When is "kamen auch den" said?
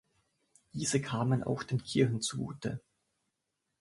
0.99-1.83